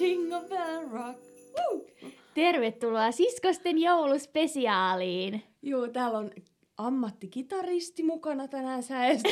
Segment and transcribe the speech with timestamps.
[0.00, 1.18] Jingle bell rock.
[1.56, 1.86] Woo!
[2.34, 5.42] Tervetuloa siskosten jouluspesiaaliin.
[5.62, 6.30] Joo, täällä on
[6.76, 9.28] ammattikitaristi mukana tänään säestä.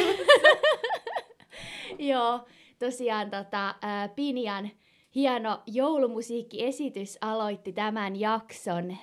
[1.99, 2.41] Joo,
[2.79, 4.71] tosiaan tota, ää, Pinjan
[5.14, 8.96] hieno joulumusiikkiesitys aloitti tämän jakson.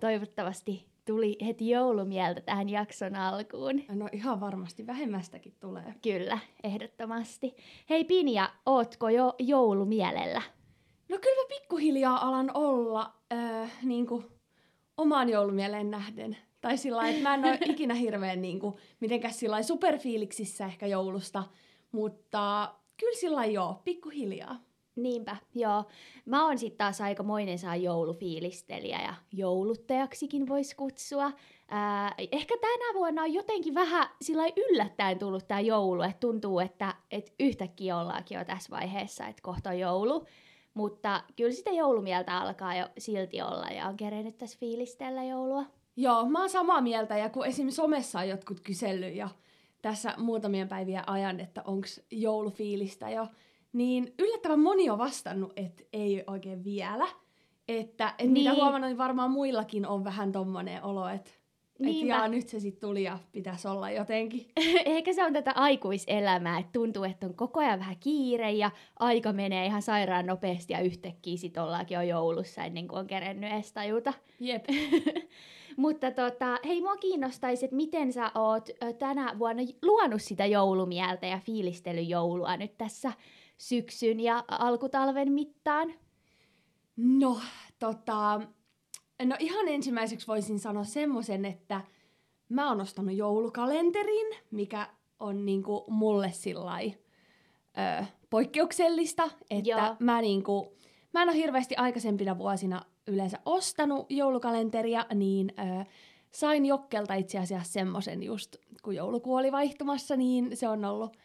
[0.00, 3.82] Toivottavasti tuli heti joulumieltä tähän jakson alkuun.
[3.88, 5.94] No ihan varmasti vähemmästäkin tulee.
[6.02, 7.54] Kyllä, ehdottomasti.
[7.90, 10.42] Hei Pinja, ootko jo joulumielellä?
[11.12, 14.24] No kyllä mä pikkuhiljaa alan olla äh, niin kuin,
[14.96, 16.36] omaan joulumieleen nähden.
[16.60, 21.44] Tai sillä että mä en ole ikinä hirveän niin kuin, mitenkään sillä superfiiliksissä ehkä joulusta,
[21.92, 24.60] mutta kyllä sillä joo, pikkuhiljaa.
[24.96, 25.84] Niinpä, joo.
[26.24, 31.32] Mä oon sitten taas aikamoinen saa joulufiilistelijä ja jouluttajaksikin voisi kutsua.
[31.68, 36.94] Ää, ehkä tänä vuonna on jotenkin vähän sillä yllättäen tullut tämä joulu, että tuntuu, että
[37.10, 40.26] et yhtäkkiä ollaankin jo tässä vaiheessa, että kohta on joulu.
[40.74, 45.64] Mutta kyllä sitä joulumieltä alkaa jo silti olla ja on kerennyt tässä fiilistellä joulua.
[45.96, 47.70] Joo, mä oon samaa mieltä ja kun esim.
[47.70, 49.28] somessa on jotkut kysellyt ja
[49.82, 53.26] tässä muutamien päivien ajan, että onko joulufiilistä jo,
[53.72, 57.08] niin yllättävän moni on vastannut, että ei oikein vielä.
[57.68, 58.32] Että et niin.
[58.32, 61.30] mitä huomannut, niin varmaan muillakin on vähän tommonen olo, että
[61.80, 64.46] et jaa, nyt se sitten tuli ja pitäisi olla jotenkin.
[64.84, 69.32] Ehkä se on tätä aikuiselämää, että tuntuu, että on koko ajan vähän kiire ja aika
[69.32, 73.72] menee ihan sairaan nopeasti ja yhtäkkiä sitten ollaankin jo joulussa ennen kuin on kerennyt edes
[73.72, 74.12] tajuta.
[74.40, 74.64] Jep.
[75.76, 81.38] Mutta tota, hei, mua kiinnostaisi, että miten sä oot tänä vuonna luonut sitä joulumieltä ja
[81.38, 83.12] fiilistelyjoulua nyt tässä
[83.58, 85.94] syksyn ja alkutalven mittaan?
[86.96, 87.40] No,
[87.78, 88.40] tota,
[89.24, 91.80] no ihan ensimmäiseksi voisin sanoa semmoisen, että
[92.48, 94.88] mä oon ostanut joulukalenterin, mikä
[95.20, 96.94] on niinku mulle sillai,
[98.00, 99.96] ö, poikkeuksellista, että Joo.
[99.98, 100.76] mä, niinku,
[101.14, 105.84] mä en ole hirveästi aikaisempina vuosina yleensä ostanut joulukalenteria, niin ö,
[106.30, 111.16] sain Jokkelta itse asiassa semmoisen just, kun jouluku oli vaihtumassa, niin se on ollut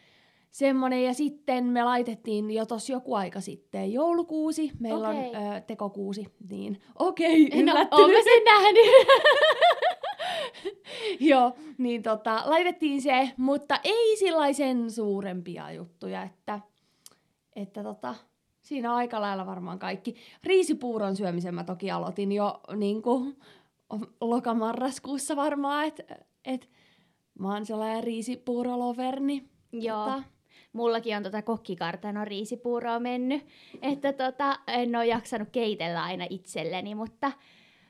[0.58, 1.04] semmonen.
[1.04, 4.72] Ja sitten me laitettiin jo tossa joku aika sitten joulukuusi.
[4.80, 5.22] Meillä okay.
[5.22, 6.28] on ö, tekokuusi.
[6.50, 8.16] Niin okei, okay, yllättynyt.
[8.16, 8.86] No, sen nähnyt?
[11.30, 16.60] Joo, niin tota, laitettiin se, mutta ei sellaisen suurempia juttuja, että,
[17.56, 18.16] että tota,
[18.62, 20.16] siinä on aika lailla varmaan kaikki.
[20.44, 23.38] Riisipuuron syömisen mä toki aloitin jo niin kuin,
[24.22, 26.04] lokamarraskuussa varmaan, että
[26.46, 26.70] et,
[27.40, 29.50] mä oon sellainen riisipuuroloverni.
[29.72, 30.06] Joo.
[30.06, 30.24] Tota,
[30.78, 33.46] mullakin on tota kokkikartano riisipuuroa mennyt,
[33.82, 37.32] että tota, en ole jaksanut keitellä aina itselleni, mutta,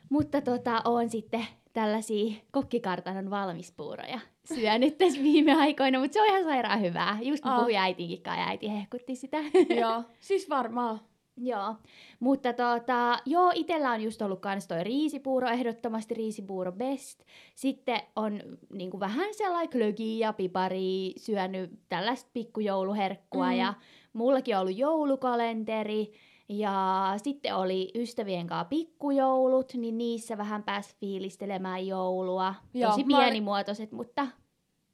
[0.10, 4.20] mutta tota, on sitten tällaisia kokkikartanon valmispuuroja
[4.56, 7.18] syönyt tässä viime aikoina, mutta se on ihan sairaan hyvää.
[7.22, 7.56] Just oh.
[7.56, 9.38] puhuin äitinkin ja äiti hehkutti sitä.
[9.82, 11.00] Joo, siis varmaan.
[11.38, 11.76] Joo,
[12.20, 17.24] mutta tota, joo, itellä on just ollut kans toi riisipuuro, ehdottomasti riisipuuro best.
[17.56, 18.42] Sitten on
[18.74, 23.58] niinku vähän sellainen klögi ja pipari, syönyt tällaista pikkujouluherkkua mm.
[23.58, 23.74] ja
[24.14, 26.12] mullakin on ollut joulukalenteri.
[26.50, 32.56] Ja sitten oli ystävien kanssa pikkujoulut, niin niissä vähän pääsi fiilistelemään joulua.
[32.74, 33.98] Joo, Tosi pienimuotoiset, olin...
[33.98, 34.28] mutta...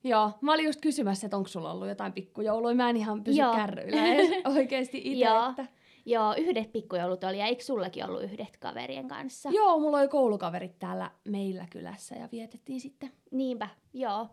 [0.04, 2.76] Joo, mä olin just kysymässä, että onko sulla ollut jotain pikkujouluja.
[2.76, 3.56] Mä en ihan pysy Joo.
[3.56, 4.02] kärryillä
[4.58, 5.26] oikeasti itse.
[5.50, 5.83] Että...
[6.06, 9.50] Joo, yhdet pikkujoulut oli, ja eikö sullakin ollut yhdet kaverien kanssa?
[9.50, 13.12] Joo, mulla oli koulukaverit täällä meillä kylässä ja vietettiin sitten.
[13.32, 14.28] Niinpä, joo.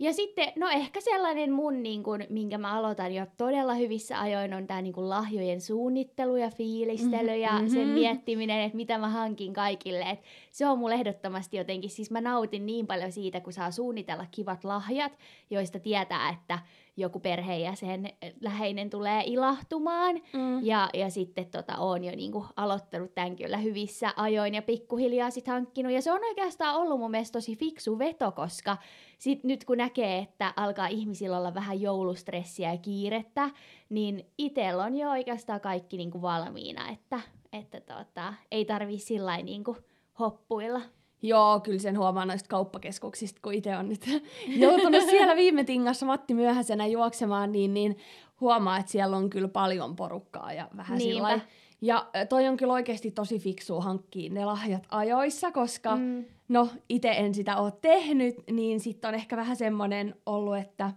[0.00, 4.54] Ja sitten, no ehkä sellainen mun, niin kun, minkä mä aloitan jo todella hyvissä ajoin,
[4.54, 7.42] on tämä niin lahjojen suunnittelu ja fiilistely mm-hmm.
[7.42, 10.10] ja sen miettiminen, että mitä mä hankin kaikille.
[10.10, 14.26] Et se on mulle ehdottomasti jotenkin, siis mä nautin niin paljon siitä, kun saa suunnitella
[14.30, 15.12] kivat lahjat,
[15.50, 16.58] joista tietää, että
[16.96, 18.08] joku perheenjäsen
[18.40, 20.16] läheinen tulee ilahtumaan.
[20.16, 20.64] Mm.
[20.64, 25.46] Ja, ja sitten tota, oon jo niinku aloittanut tämän kyllä hyvissä ajoin ja pikkuhiljaa sit
[25.46, 25.92] hankkinut.
[25.92, 28.76] Ja se on oikeastaan ollut mun mielestä tosi fiksu veto, koska
[29.18, 33.50] sit nyt kun näkee, että alkaa ihmisillä olla vähän joulustressiä ja kiirettä,
[33.88, 37.20] niin itsellä on jo oikeastaan kaikki niinku valmiina, että,
[37.52, 39.76] että tota, ei tarvii sillä niinku
[40.18, 40.80] hoppuilla.
[41.22, 44.06] Joo, kyllä sen huomaa noista kauppakeskuksista, kun itse on nyt
[44.56, 47.96] joutunut siellä viime tingassa Matti myöhäisenä juoksemaan, niin, niin
[48.40, 51.40] huomaa, että siellä on kyllä paljon porukkaa ja vähän sillä
[51.80, 56.24] Ja toi on kyllä oikeasti tosi fiksu hankkia ne lahjat ajoissa, koska mm.
[56.48, 60.92] no itse en sitä ole tehnyt, niin sitten on ehkä vähän semmoinen ollut, että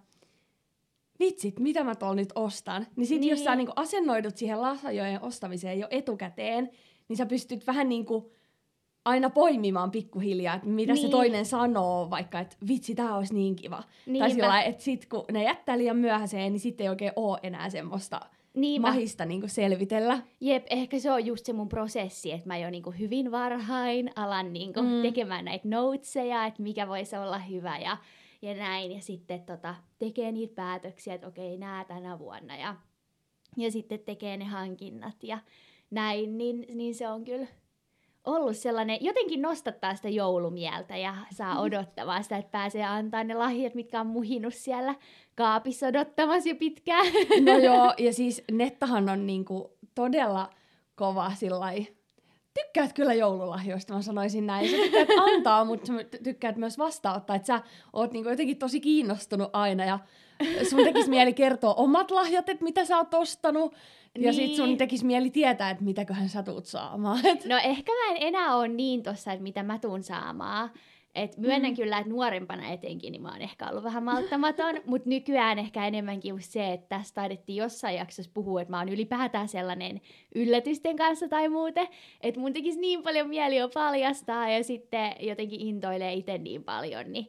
[1.19, 2.87] vitsit, mitä mä tuolla nyt ostan.
[2.95, 3.31] Niin sitten niin.
[3.31, 3.57] jos sä niin.
[3.57, 6.69] niinku asennoidut siihen lahjojen ostamiseen jo etukäteen,
[7.07, 8.25] niin sä pystyt vähän niin kuin
[9.05, 11.01] aina poimimaan pikkuhiljaa, että mitä niin.
[11.01, 13.83] se toinen sanoo, vaikka että vitsi, tämä olisi niin kiva.
[14.05, 14.19] Niinpä.
[14.19, 17.69] Tai sillä että sit kun ne jättää liian myöhäiseen, niin sitten ei oikein ole enää
[17.69, 18.21] semmoista
[18.53, 18.87] Niinpä.
[18.87, 20.19] mahista niin selvitellä.
[20.41, 24.53] Jep, ehkä se on just se mun prosessi, että mä jo niin hyvin varhain alan
[24.53, 25.01] niin mm.
[25.01, 27.97] tekemään näitä noteseja, että mikä voisi olla hyvä ja,
[28.41, 28.91] ja näin.
[28.91, 32.75] Ja sitten tota, tekee niitä päätöksiä, että okei, nää tänä vuonna ja,
[33.57, 35.39] ja sitten tekee ne hankinnat ja
[35.91, 37.47] näin, niin, niin se on kyllä
[38.25, 41.59] ollut sellainen, jotenkin nostattaa sitä joulumieltä ja saa mm.
[41.59, 44.95] odottamaan sitä, että pääsee antaa ne lahjat, mitkä on muhinut siellä
[45.35, 47.05] kaapissa odottamassa jo pitkään.
[47.45, 50.49] No joo, ja siis Nettahan on niinku todella
[50.95, 51.87] kova sillai,
[52.53, 54.71] tykkäät kyllä joululahjoista, mä sanoisin näin.
[54.71, 55.93] Sä tykkäät antaa, mutta sä
[56.23, 57.61] tykkäät myös vastaanottaa, että sä
[57.93, 59.99] oot niinku jotenkin tosi kiinnostunut aina ja
[60.69, 63.73] sun tekisi mieli kertoa omat lahjat, että mitä sä oot ostanut.
[64.15, 64.33] Ja niin.
[64.33, 64.77] sit sun niin.
[64.77, 67.19] tekisi mieli tietää, että mitäköhän sä tuut saamaan.
[67.45, 70.69] No ehkä mä en enää ole niin tossa, että mitä mä tuun saamaan.
[71.15, 71.75] Et myönnän mm.
[71.75, 76.35] kyllä, että nuorempana etenkin niin mä oon ehkä ollut vähän malttamaton, mutta nykyään ehkä enemmänkin
[76.39, 80.01] se, että tästä taidettiin jossain jaksossa puhua, että mä oon ylipäätään sellainen
[80.35, 81.87] yllätysten kanssa tai muuten,
[82.21, 87.11] että mun tekisi niin paljon mieli jo paljastaa ja sitten jotenkin intoilee itse niin paljon,
[87.11, 87.27] niin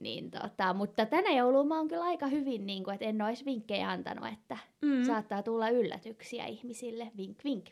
[0.00, 3.44] niin tota, mutta tänä jouluna mä oon kyllä aika hyvin, niin kuin, että en olisi
[3.44, 5.04] vinkkejä antanut, että mm.
[5.04, 7.10] saattaa tulla yllätyksiä ihmisille.
[7.16, 7.66] Vink, vink.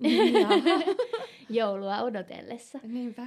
[1.50, 2.78] Joulua odotellessa.
[2.82, 3.26] Niinpä.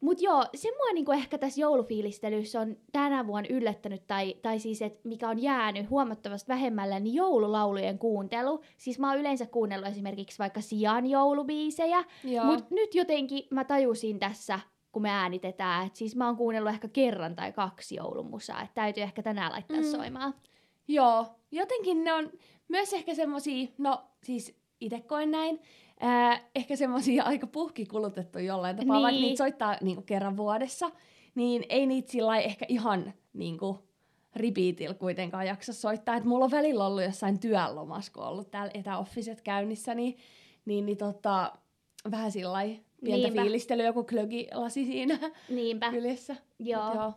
[0.00, 4.82] Mutta joo, se mua niinku ehkä tässä joulufiilistelyssä on tänä vuonna yllättänyt, tai, tai siis,
[4.82, 8.60] että mikä on jäänyt huomattavasti vähemmällä, niin joululaulujen kuuntelu.
[8.76, 12.04] Siis mä oon yleensä kuunnellut esimerkiksi vaikka Sian joulubiisejä,
[12.44, 14.60] mutta nyt jotenkin mä tajusin tässä
[14.92, 15.86] kun me äänitetään.
[15.86, 19.76] Et siis mä oon kuunnellut ehkä kerran tai kaksi joulumusaa, että täytyy ehkä tänään laittaa
[19.76, 19.90] mm.
[19.90, 20.34] soimaan.
[20.88, 22.30] Joo, jotenkin ne on
[22.68, 25.60] myös ehkä semmosia, no siis itse koen näin,
[26.04, 29.02] äh, ehkä semmosia aika puhkikulutettu jollain tapaa, niin.
[29.02, 30.90] vaikka niitä soittaa niinku kerran vuodessa,
[31.34, 33.88] niin ei niitä sillä ehkä ihan niinku
[34.36, 36.16] repeatillä kuitenkaan jaksa soittaa.
[36.16, 40.16] Et mulla on välillä ollut jossain työlomassa, kun on ollut täällä etäoffiset käynnissä, niin,
[40.64, 41.52] niin, niin tota,
[42.10, 42.62] vähän sillä
[43.04, 43.42] pientä Niinpä.
[43.42, 45.18] fiilistelyä, joku klögilasi siinä
[45.48, 45.90] Niinpä.
[45.94, 46.36] kyljessä.
[46.58, 46.94] Joo.
[46.94, 47.12] joo.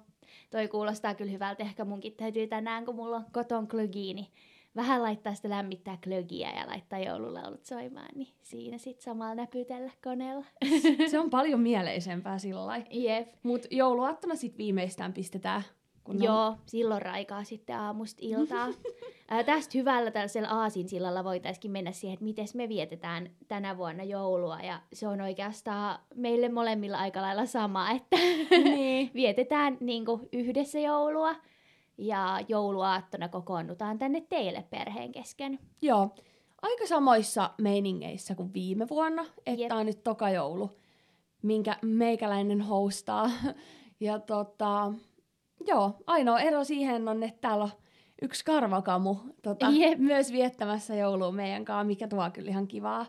[0.52, 1.64] Toi kuulostaa kyllä hyvältä.
[1.64, 4.28] Ehkä munkin täytyy tänään, kun mulla on koton klögi, niin
[4.76, 10.46] vähän laittaa sitä lämmittää klögiä ja laittaa joululaulut soimaan, niin siinä sitten samalla näpytellä koneella.
[11.12, 12.88] Se on paljon mieleisempää sillä lailla.
[12.92, 13.28] Jep.
[13.44, 15.62] Mutta jouluaattona sitten viimeistään pistetään
[16.04, 16.58] kun Joo, on...
[16.66, 18.68] silloin raikaa sitten aamusta iltaa.
[19.30, 24.60] Ää, tästä hyvällä tällaisella aasinsillalla voitaisiin mennä siihen, että miten me vietetään tänä vuonna joulua.
[24.60, 28.18] Ja se on oikeastaan meille molemmilla aika lailla sama, että
[28.52, 29.12] niin.
[29.22, 31.36] vietetään niin kuin, yhdessä joulua.
[31.98, 35.60] Ja jouluaattona kokoonnutaan tänne teille perheen kesken.
[35.82, 36.10] Joo,
[36.62, 39.26] aika samoissa meiningeissä kuin viime vuonna.
[39.46, 40.70] Että on nyt toka joulu,
[41.42, 43.32] minkä meikäläinen hostaa.
[44.00, 44.94] ja tota,
[45.68, 47.72] Joo, ainoa ero siihen on, että täällä on
[48.22, 49.68] yksi karvakamu tota,
[49.98, 53.06] myös viettämässä joulua meidän kanssa, mikä tuo kyllä ihan kivaa,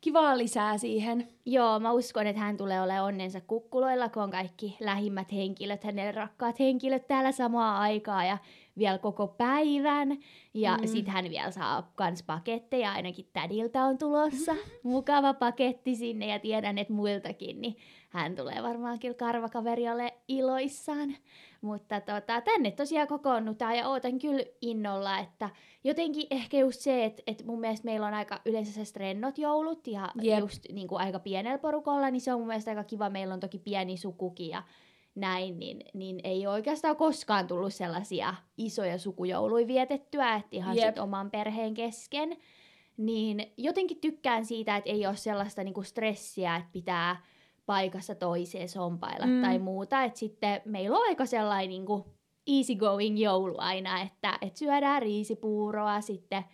[0.00, 1.28] kivaa lisää siihen.
[1.46, 6.14] Joo, mä uskon, että hän tulee olemaan onnensa kukkuloilla, kun on kaikki lähimmät henkilöt, hänen
[6.14, 8.38] rakkaat henkilöt täällä samaa aikaa ja
[8.78, 10.18] vielä koko päivän.
[10.54, 10.86] Ja mm.
[10.86, 14.54] sitten hän vielä saa kans paketteja, ainakin tädiltä on tulossa.
[14.82, 17.76] Mukava paketti sinne ja tiedän, että muiltakin, niin
[18.08, 19.82] hän tulee varmaan kyllä karvakaveri
[20.28, 21.16] iloissaan.
[21.66, 25.50] Mutta tota, tänne tosiaan kokoonnutaan ja ootan kyllä innolla, että
[25.84, 29.86] jotenkin ehkä just se, että, että mun mielestä meillä on aika yleensä se rennot joulut
[29.86, 30.38] ja yep.
[30.38, 33.10] just niin kuin aika pienellä porukolla, niin se on mun mielestä aika kiva.
[33.10, 34.62] Meillä on toki pieni sukuki ja
[35.14, 41.30] näin, niin, niin ei oikeastaan koskaan tullut sellaisia isoja sukujouluja vietettyä, että ihan sit oman
[41.30, 42.36] perheen kesken.
[42.96, 47.22] Niin jotenkin tykkään siitä, että ei ole sellaista niinku stressiä, että pitää
[47.66, 49.42] paikassa toiseen sompailla mm.
[49.42, 50.04] tai muuta.
[50.04, 52.04] Että sitten meillä on aika sellainen niin kuin
[52.46, 56.44] easygoing joulu aina, että, että syödään riisipuuroa, sitten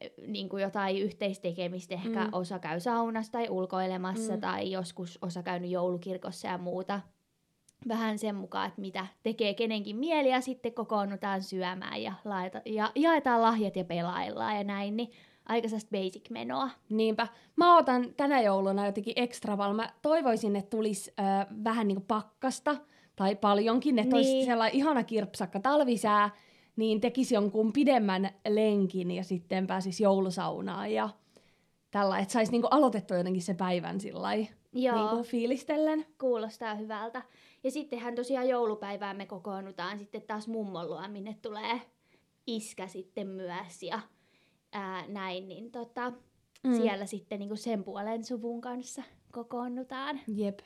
[0.00, 2.30] eh, niin kuin jotain yhteistekemistä, ehkä mm.
[2.32, 4.40] osa käy saunassa tai ulkoilemassa mm.
[4.40, 7.00] tai joskus osa käynyt joulukirkossa ja muuta.
[7.88, 12.92] Vähän sen mukaan, että mitä tekee kenenkin mieli ja sitten kokoonnutaan syömään ja, laita, ja
[12.94, 15.10] jaetaan lahjat ja pelaillaan ja näin, niin
[15.46, 16.70] aika basic menoa.
[16.88, 17.28] Niinpä.
[17.56, 19.72] Mä otan tänä jouluna jotenkin ekstra val.
[19.72, 22.76] Mä toivoisin, että tulisi äh, vähän niinku pakkasta
[23.16, 24.34] tai paljonkin, että niin.
[24.34, 26.30] olisi sellainen ihana kirpsakka talvisää,
[26.76, 31.08] niin tekisi jonkun pidemmän lenkin ja sitten pääsisi joulusaunaan ja
[31.90, 34.32] tällä, että saisi niinku aloitettua jotenkin se päivän sillä
[34.72, 36.06] niinku fiilistellen.
[36.20, 37.22] Kuulostaa hyvältä.
[37.64, 41.80] Ja sittenhän tosiaan joulupäivään me kokoonnutaan sitten taas mummon minne tulee
[42.46, 44.00] iskä sitten myös ja
[44.74, 46.12] ää, näin, niin tota,
[46.64, 46.74] mm.
[46.76, 49.02] siellä sitten niinku sen puolen suvun kanssa
[49.32, 50.20] kokoonnutaan.
[50.36, 50.58] Jep.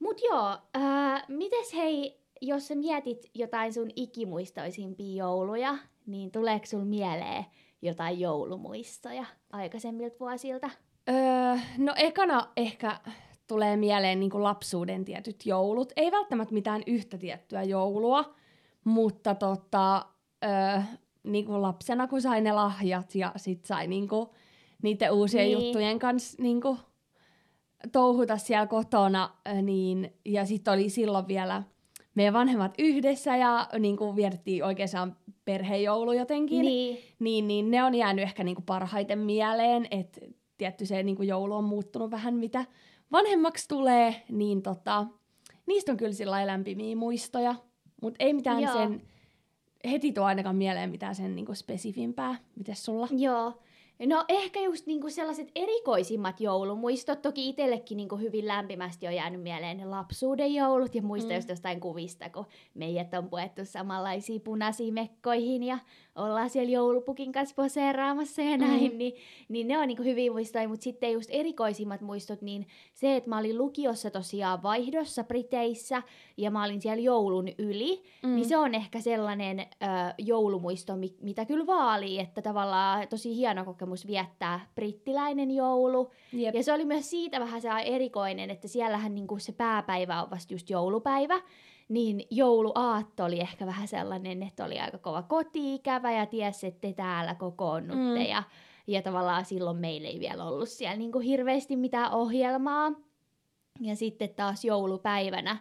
[0.00, 6.84] Mut joo, ää, mites hei, jos sä mietit jotain sun ikimuistoisimpia jouluja, niin tuleeko sul
[6.84, 7.44] mieleen
[7.82, 10.70] jotain joulumuistoja aikaisemmilta vuosilta?
[11.08, 13.00] Öö, no ekana ehkä
[13.46, 15.92] tulee mieleen niin lapsuuden tietyt joulut.
[15.96, 18.34] Ei välttämättä mitään yhtä tiettyä joulua,
[18.84, 20.06] mutta tota,
[20.44, 20.82] öö,
[21.24, 24.28] niin kuin lapsena kun sai ne lahjat ja sit sai niin kuin,
[24.82, 25.66] niiden uusien niin.
[25.66, 26.78] juttujen kanssa niin kuin,
[27.92, 29.30] touhuta siellä kotona,
[29.62, 31.62] niin, ja sitten oli silloin vielä
[32.14, 36.98] meidän vanhemmat yhdessä ja niin kuin vietettiin oikeastaan perhejoulu jotenkin, niin.
[37.18, 40.20] Niin, niin ne on jäänyt ehkä niin kuin parhaiten mieleen, että
[40.58, 42.64] tietty se niin kuin joulu on muuttunut vähän mitä
[43.12, 45.06] vanhemmaksi tulee, niin tota,
[45.66, 47.54] niistä on kyllä sillä lämpimiä muistoja,
[48.02, 48.72] mutta ei mitään Joo.
[48.72, 49.02] sen,
[49.90, 52.38] heti tuo ainakaan mieleen mitään sen niin kuin spesifimpää.
[52.56, 53.08] Mites sulla?
[53.10, 53.52] Joo,
[54.06, 57.22] No ehkä just niinku sellaiset erikoisimmat joulumuistot.
[57.22, 61.36] Toki itsellekin niinku hyvin lämpimästi on jäänyt mieleen ne lapsuuden joulut ja muista mm.
[61.36, 65.78] just jostain kuvista, kun meidät on puettu samanlaisiin punaisiin mekkoihin ja
[66.16, 68.98] ollaan siellä joulupukin kanssa poseeraamassa ja näin, mm.
[68.98, 69.12] niin,
[69.48, 73.38] niin ne on niinku hyvin muistoja, mutta sitten just erikoisimmat muistot, niin se, että mä
[73.38, 76.02] olin lukiossa tosiaan vaihdossa Briteissä
[76.36, 78.34] ja mä olin siellä joulun yli, mm.
[78.34, 79.64] niin se on ehkä sellainen ö,
[80.18, 86.10] joulumuisto, mi- mitä kyllä vaalii, että tavallaan tosi hieno kokemus viettää brittiläinen joulu.
[86.32, 86.54] Jep.
[86.54, 90.54] Ja se oli myös siitä vähän se erikoinen, että siellähän niinku se pääpäivä on vasta
[90.54, 91.40] just joulupäivä,
[91.88, 96.92] niin jouluaatto oli ehkä vähän sellainen, että oli aika kova kotiikävä ja tiesi, että te
[96.92, 98.30] täällä kokoonnutte mm.
[98.30, 98.42] ja,
[98.86, 102.92] ja tavallaan silloin meillä ei vielä ollut siellä niin kuin hirveästi mitään ohjelmaa.
[103.80, 105.56] Ja sitten taas joulupäivänä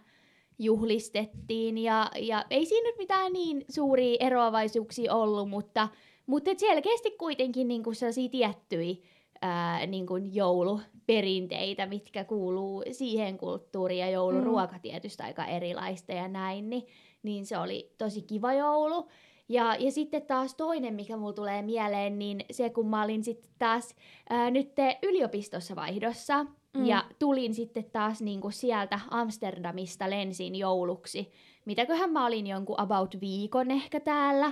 [0.60, 5.88] juhlistettiin ja, ja ei siinä nyt mitään niin suuria eroavaisuuksia ollut, mutta,
[6.26, 8.96] mutta selkeästi kuitenkin niin kuin sellaisia tiettyjä
[9.44, 14.82] ää, niin kuin jouluperinteitä, mitkä kuuluu siihen kulttuuriin ja jouluruoka mm.
[14.82, 16.88] tietysti aika erilaista ja näin, niin,
[17.24, 19.08] niin se oli tosi kiva joulu.
[19.50, 23.50] Ja, ja sitten taas toinen, mikä mulla tulee mieleen, niin se kun mä olin sitten
[23.60, 23.96] taas
[24.30, 24.72] ää, nyt
[25.04, 26.86] yliopistossa vaihdossa, mm.
[26.86, 31.32] ja tulin sitten taas niinku sieltä Amsterdamista lensin jouluksi.
[31.66, 34.52] Mitäköhän mä olin jonkun about viikon ehkä täällä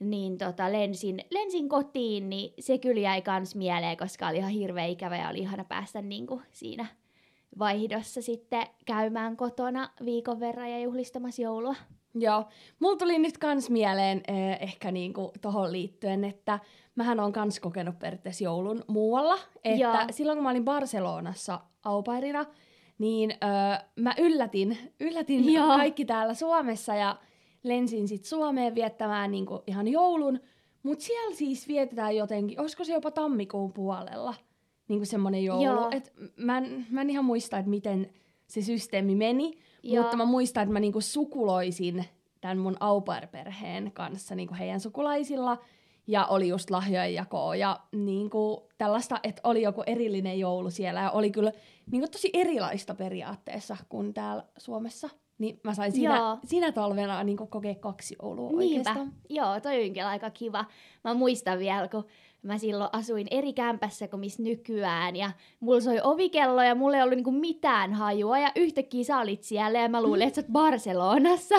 [0.00, 4.84] niin tota, lensin, lensin kotiin, niin se kyllä jäi kans mieleen, koska oli ihan hirveä
[4.84, 6.86] ikävä ja oli ihana päästä niin kuin siinä
[7.58, 11.74] vaihdossa sitten käymään kotona viikon verran ja juhlistamassa joulua.
[12.14, 12.44] Joo,
[12.78, 16.58] mulla tuli nyt kans mieleen eh, ehkä niinku tohon liittyen, että
[16.94, 19.38] mähän on kans kokenut periaatteessa joulun muualla.
[19.64, 19.94] Että Joo.
[20.10, 22.46] silloin kun mä olin Barcelonassa aupairina,
[22.98, 25.66] niin öö, mä yllätin, yllätin Joo.
[25.66, 27.16] kaikki täällä Suomessa ja
[27.62, 30.40] lensin sitten Suomeen viettämään niinku ihan joulun,
[30.82, 34.34] mutta siellä siis vietetään jotenkin, olisiko se jopa tammikuun puolella,
[34.88, 35.88] niinku semmoinen joulu.
[35.90, 38.10] Et mä, en, mä en ihan muista, että miten
[38.46, 40.02] se systeemi meni, Joo.
[40.02, 42.04] mutta mä muistan, että mä niinku sukuloisin
[42.40, 45.58] tämän mun au perheen kanssa niinku heidän sukulaisilla,
[46.08, 51.10] ja oli just lahjojen jakoa ja niinku tällaista, että oli joku erillinen joulu siellä, ja
[51.10, 51.52] oli kyllä
[51.90, 55.10] niinku tosi erilaista periaatteessa kuin täällä Suomessa.
[55.38, 56.38] Niin mä sain siinä, Joo.
[56.44, 58.64] siinä talvena niin kokea kaksi joulua Niinpä.
[58.64, 59.12] oikeastaan.
[59.28, 60.64] Joo, toi onkin aika kiva.
[61.04, 62.04] Mä muistan vielä, kun
[62.42, 65.30] mä silloin asuin eri kämpässä kuin missä nykyään, ja
[65.60, 69.78] mulla soi ovikello, ja mulla ei ollut niinku mitään hajua, ja yhtäkkiä sä olit siellä,
[69.78, 71.54] ja mä luulin, että sä oot Barcelonassa.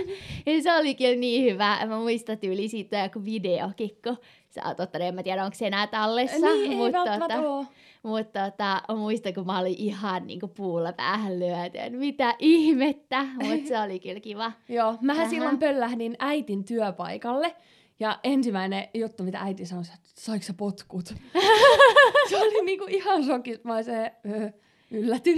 [0.46, 1.86] ja se oli kyllä niin hyvä.
[1.86, 4.16] Mä muistan tyyli siitä joku videokin, kun
[4.50, 6.46] sä oot ottanut, en mä tiedä onko se enää tallessa.
[6.46, 7.66] Niin, mutta ei tota,
[8.04, 11.98] mutta tota, muistan, kun mä olin ihan niin kuin puulla päähän lyötön.
[11.98, 14.52] Mitä ihmettä, mutta se oli kyllä kiva.
[14.68, 15.30] Joo, mähän Tähän.
[15.30, 17.56] silloin pöllähdin äitin työpaikalle.
[18.00, 21.04] Ja ensimmäinen juttu, mitä äiti sanoi, että saiko sä potkut?
[22.28, 23.64] se oli niinku ihan shokis.
[23.64, 24.12] Mä se
[24.90, 25.30] ylläty.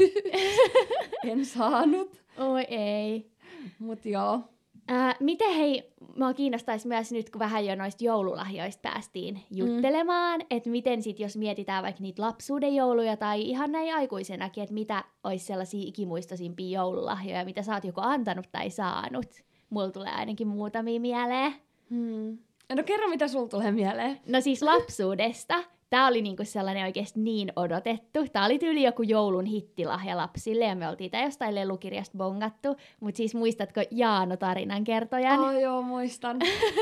[1.31, 2.23] en saanut.
[2.39, 3.31] Oi ei.
[3.79, 4.41] Mut joo.
[4.89, 10.47] Ää, miten hei, mua kiinnostaisi myös nyt, kun vähän jo noista joululahjoista päästiin juttelemaan, mm.
[10.51, 15.05] että miten sitten, jos mietitään vaikka niitä lapsuuden jouluja tai ihan näin aikuisenakin, että mitä
[15.25, 19.27] olisi sellaisia ikimuistoisimpia joululahjoja, mitä sä oot joko antanut tai saanut.
[19.71, 21.55] Mulla tulee ainakin muutamia mieleen.
[21.91, 22.39] Hmm.
[22.77, 24.21] No kerro, mitä sulla tulee mieleen.
[24.27, 25.65] No siis lapsuudesta.
[25.91, 28.29] Tämä oli niinku sellainen oikeasti niin odotettu.
[28.33, 32.77] Tämä oli tyyli joku joulun hittilahja lapsille ja me oltiin tämä jostain lelukirjasta bongattu.
[33.01, 35.41] Mutta siis muistatko Jaano tarinan kertojan?
[35.41, 36.39] Oh, joo, muistan.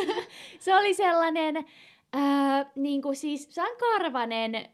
[0.59, 1.57] se oli sellainen,
[2.17, 4.69] äh, niinku siis sankarvanen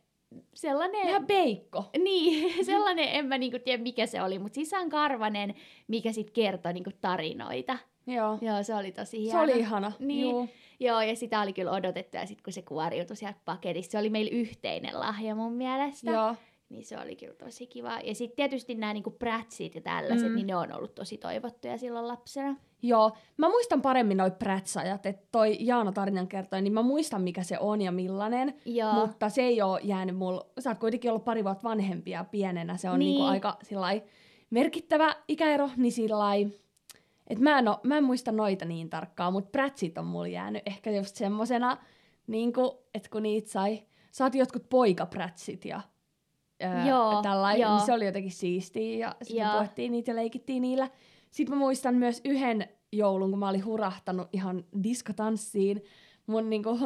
[0.54, 1.06] sellainen...
[1.06, 1.90] Vähän peikko.
[1.98, 5.54] Niin, sellainen, en mä niinku tiedä mikä se oli, mutta siis karvanen,
[5.88, 7.78] mikä sitten kertoi niinku tarinoita.
[8.06, 8.38] Joo.
[8.40, 9.38] Joo, se oli tosi hieno.
[9.38, 9.92] Se oli ihana.
[9.98, 10.30] Niin.
[10.30, 10.46] Joo.
[10.80, 14.10] Joo, ja sitä oli kyllä odotettu, ja sitten kun se kuoriutui sieltä paketista, se oli
[14.10, 16.10] meillä yhteinen lahja mun mielestä.
[16.10, 16.34] Joo.
[16.68, 17.98] niin se oli kyllä tosi kiva.
[18.04, 20.34] Ja sitten tietysti nämä niinku prätsit ja tällaiset, mm.
[20.34, 22.56] niin ne on ollut tosi toivottuja silloin lapsena.
[22.82, 27.42] Joo, mä muistan paremmin noi prätsajat, että toi Jaana Tarinan kertoi, niin mä muistan mikä
[27.42, 28.92] se on ja millainen, Joo.
[28.92, 32.90] mutta se ei ole jäänyt mulla, sä oot kuitenkin ollut pari vuotta vanhempia pienenä, se
[32.90, 33.06] on niin.
[33.06, 33.30] niinku Niin.
[33.32, 34.02] aika sillai,
[34.50, 36.48] merkittävä ikäero, niin sillai,
[37.30, 40.62] että mä, en oo- mä en muista noita niin tarkkaan, mutta prätsit on mulla jäänyt
[40.66, 41.76] ehkä just semmosena,
[42.26, 45.80] niinku, että kun niitä sai, saati jotkut poikaprätsit ja
[46.64, 47.76] öö, Joo, tällainen, joo.
[47.76, 50.90] niin se oli jotenkin siistiä ja sitten puettiin niitä ja leikittiin niillä.
[51.30, 55.82] Sitten mä muistan myös yhden joulun, kun mä olin hurahtanut ihan diskotanssiin
[56.26, 56.78] mun niinku,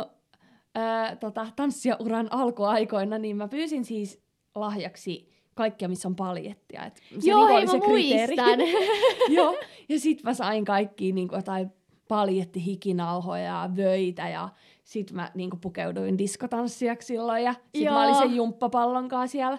[0.75, 4.23] ää, tota, tanssijauran alkuaikoina, niin mä pyysin siis
[4.55, 6.85] lahjaksi kaikkea, missä on paljettia.
[6.85, 8.73] Et se Joo, niinku hei, oli se kriteeri.
[9.37, 9.57] Joo,
[9.89, 11.71] ja sit mä sain kaikki niinku jotain
[12.09, 14.49] paljetti hikinauhoja ja vöitä ja
[14.85, 18.21] sit mä niinku pukeuduin diskotanssijaksi silloin ja sit mä olin Joo.
[18.23, 19.59] sen jumppapallon kanssa siellä,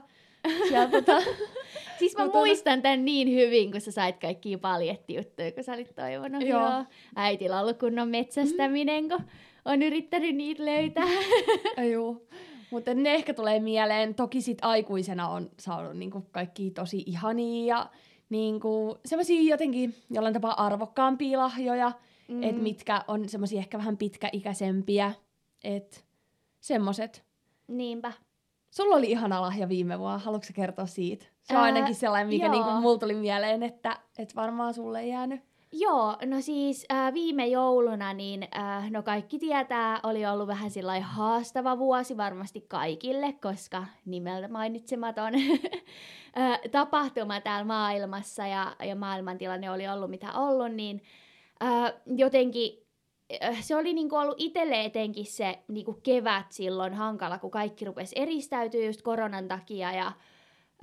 [0.68, 1.22] siellä tota,
[2.00, 2.40] Siis mä Kotona.
[2.40, 6.42] muistan tän niin hyvin, kun sä sait kaikkia paljettijuttuja, kun sä olit toivonut.
[6.42, 6.62] Joo.
[6.62, 6.84] Joo.
[7.16, 9.20] Äitillä on ollut kunnon metsästäminen, kun
[9.66, 11.08] on yrittänyt niitä löytää.
[11.92, 12.22] Joo.
[12.72, 14.16] Mutta ne ehkä tulee mieleen.
[14.16, 17.90] Toki sit aikuisena on saanut niinku kaikki tosi ihania ja
[18.30, 21.92] niinku, semmoisia jotenkin jollain tapaa arvokkaampia lahjoja,
[22.28, 22.44] mm.
[22.44, 25.12] et mitkä on semmoisia ehkä vähän pitkäikäisempiä.
[25.64, 26.06] Et
[26.60, 27.26] semmoset.
[27.68, 28.12] Niinpä.
[28.72, 30.18] Sulla oli ihana lahja viime vuonna.
[30.18, 31.26] Haluatko kertoa siitä?
[31.44, 32.54] Se on Ää, ainakin sellainen, mikä joo.
[32.54, 35.42] niinku mulla tuli mieleen, että et varmaan sulle ei jäänyt.
[35.77, 41.00] Joo, no siis äh, viime jouluna, niin äh, no kaikki tietää, oli ollut vähän sillä
[41.00, 45.34] haastava vuosi varmasti kaikille, koska nimeltä mainitsematon
[46.39, 51.01] äh, tapahtuma täällä maailmassa ja, ja maailmantilanne oli ollut mitä ollut, niin
[51.63, 52.86] äh, jotenkin
[53.44, 58.15] äh, se oli niinku ollut itselle etenkin se niinku kevät silloin hankala, kun kaikki rupesi
[58.20, 60.12] eristäytyä just koronan takia ja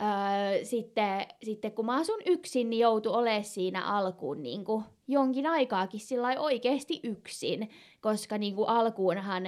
[0.02, 5.47] Öö, sitten, sitten kun mä asun yksin, niin joutui olemaan siinä alkuun niin kuin jonkin
[5.47, 9.44] aikaakin sillä oikeasti yksin, koska niin kuin alkuunhan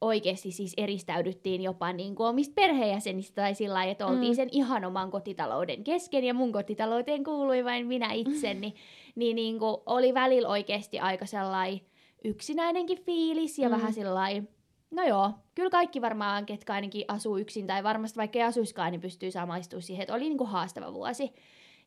[0.00, 4.36] oikeasti siis eristäydyttiin jopa niin kuin omista perheenjäsenistä tai sillä lailla, että oltiin Mm.
[4.36, 8.74] sen ihan oman kotitalouden kesken ja mun kotitalouteen kuului vain minä itse, niin,
[9.14, 11.80] niin, niin kuin oli välillä oikeasti aika sellainen
[12.24, 13.72] yksinäinenkin fiilis ja mm.
[13.72, 14.48] vähän sellainen
[14.90, 19.00] No joo, kyllä kaikki varmaan, ketkä ainakin asuu yksin tai varmasti vaikka ei asuiskaan, niin
[19.00, 21.32] pystyy samaistumaan siihen, että oli niinku haastava vuosi.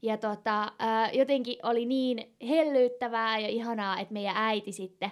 [0.01, 0.71] Ja tota,
[1.13, 5.11] jotenkin oli niin hellyyttävää ja ihanaa, että meidän äiti sitten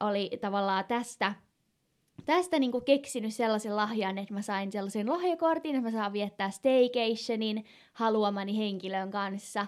[0.00, 1.34] oli tavallaan tästä,
[2.24, 7.64] tästä niinku keksinyt sellaisen lahjan, että mä sain sellaisen lahjakortin, että mä saan viettää staycationin
[7.92, 9.66] haluamani henkilön kanssa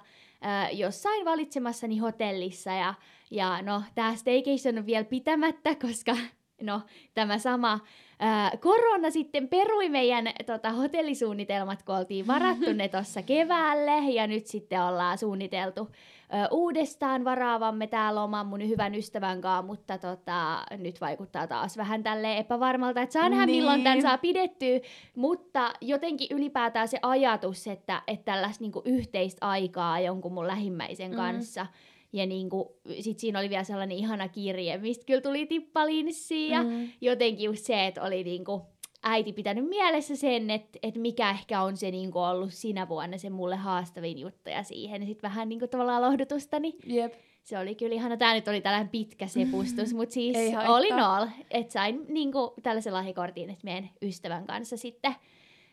[0.73, 2.71] jossain valitsemassani hotellissa.
[2.73, 2.95] Ja,
[3.31, 6.17] ja no, tämä staycation on vielä pitämättä, koska
[6.63, 6.81] no,
[7.15, 7.81] tämä sama
[8.19, 14.47] ää, korona sitten perui meidän tota, hotellisuunnitelmat, kun oltiin varattu ne tuossa keväälle, ja nyt
[14.47, 21.01] sitten ollaan suunniteltu ö, uudestaan varaavamme tää loma mun hyvän ystävän kanssa, mutta tota, nyt
[21.01, 23.57] vaikuttaa taas vähän tälle epävarmalta, että saa nähdä Niin.
[23.59, 24.81] milloin tämän saa pidettyä,
[25.15, 31.17] mutta jotenkin ylipäätään se ajatus, että, että tällaista niinku yhteistä aikaa jonkun mun lähimmäisen Mm.
[31.17, 31.67] kanssa,
[32.13, 36.89] ja niinku, sit siinä oli vielä sellainen ihana kirje, mistä kyllä tuli tippalinssi ja Mm.
[37.01, 38.63] jotenkin just se, että oli niinku
[39.03, 43.31] äiti pitänyt mielessä sen, että, että mikä ehkä on se niinku ollut sinä vuonna se
[43.31, 47.15] mulle haastavin juttu ja siihen sitten vähän niinku tavallaan lohdutusta, niin Jep.
[47.43, 48.17] se oli kyllä ihana.
[48.17, 50.37] Tämä nyt oli tällainen pitkä sepustus, mutta siis
[50.69, 55.15] oli noll, että sain niinku tällaisen lahjakortin, että meidän ystävän kanssa sitten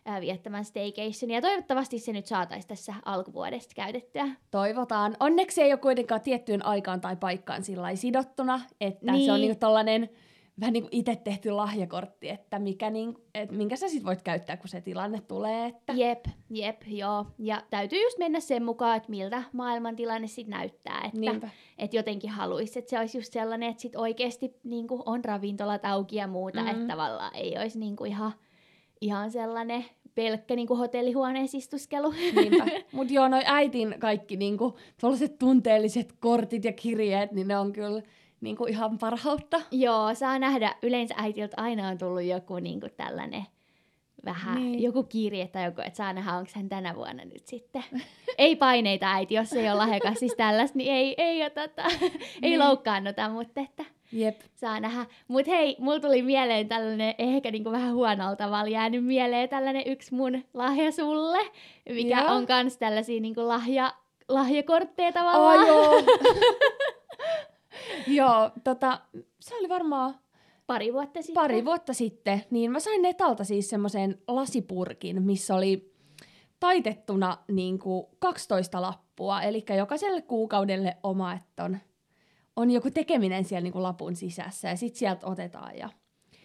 [0.07, 1.31] ää, viettämään staycation.
[1.31, 4.27] Ja toivottavasti se nyt saataisiin tässä alkuvuodesta käytettyä.
[4.51, 5.17] Toivotaan.
[5.19, 9.25] Onneksi ei ole kuitenkaan tiettyyn aikaan tai paikkaan sillä sidottuna, että niin.
[9.25, 9.47] se on Niin.
[9.47, 10.09] niinku tollanen
[10.59, 14.67] vähän niin itse tehty lahjakortti, että mikä niin, et minkä sä sit voit käyttää, kun
[14.69, 15.65] se tilanne tulee.
[15.65, 15.93] Että...
[15.93, 17.25] Jep, jep, joo.
[17.39, 21.01] Ja täytyy just mennä sen mukaan, että miltä maailmantilanne sitten näyttää.
[21.05, 21.49] Että Niinpä.
[21.77, 26.15] et jotenkin haluaisi, että se olisi just sellainen, että sit oikeasti niin on ravintolat auki
[26.15, 26.67] ja muuta, Mm.
[26.67, 28.31] että tavallaan ei olisi niin ihan,
[29.01, 29.85] ihan sellainen
[30.17, 32.13] pelkkä niin hotellihuoneen istuskelu.
[32.35, 32.65] Niinpä.
[32.91, 38.01] Mut joo, noi äitin kaikki niinku, tuollaiset tunteelliset kortit ja kirjeet, niin ne on kyllä
[38.41, 39.61] niinku ihan parhautta.
[39.71, 40.75] Joo, saa nähdä.
[40.83, 43.43] Yleensä äitiltä aina on tullut joku niin kuin tällainen
[44.25, 44.83] vähän, Niin.
[44.83, 47.83] joku kirje tai joku, että saa nähdä, onko hän tänä vuonna nyt sitten.
[48.37, 52.09] ei paineita äiti, jos ei ole lahjakas siis tällaista, niin ei, ei, oteta, ei
[52.41, 52.59] Niin.
[52.59, 54.41] loukkaannuta, mutta että Jep.
[54.55, 55.05] saa nähdä.
[55.27, 60.15] Mutta hei, mulla tuli mieleen tällainen ehkä niinku vähän huonolla tavalla jäänyt mieleen tällainen yksi
[60.15, 61.39] mun lahja sulle,
[61.89, 62.35] mikä Joo.
[62.35, 63.93] on kans tällaisia niinku lahja,
[64.29, 65.59] lahjakortteja tavallaan.
[65.59, 66.03] Oh, joo.
[68.17, 68.99] joo, tota,
[69.39, 70.15] se oli varmaan
[70.67, 71.41] Pari vuotta sitten.
[71.41, 75.93] pari vuotta sitten, niin mä sain Netalta siis semmoisen lasipurkin, missä oli
[76.59, 81.69] taitettuna niin kuin 12 lappua, eli jokaiselle kuukaudelle oma, että
[82.57, 85.77] on, joku tekeminen siellä niin kuin lapun sisässä, ja sitten sieltä otetaan.
[85.77, 85.89] Ja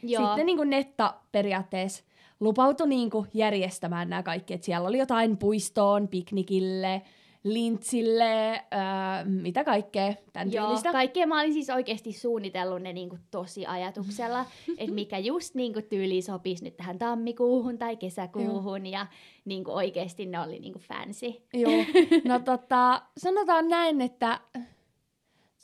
[0.03, 0.27] Joo.
[0.27, 2.05] Sitten niin kuin Netta periaatteessa
[2.40, 7.03] lupautui niin kuin järjestämään nämä kaikki, että siellä oli jotain puistoon, piknikille,
[7.44, 10.92] lintsille, öö, mitä kaikkea, tämän Joo, tyylistä.
[10.92, 14.46] kaikkea mä olin siis oikeasti suunnitellut ne niinku tosi ajatuksella,
[14.79, 18.92] että mikä just niinku tyyli sopisi nyt tähän tammikuuhun tai kesäkuuhun, Joo.
[18.92, 19.07] ja
[19.44, 21.35] niinku oikeasti ne oli niinku fancy.
[21.55, 21.85] Joo,
[22.25, 24.40] no tota, sanotaan näin, että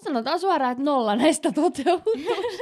[0.05, 2.15] sanotaan suoraan, että nolla näistä toteutuu.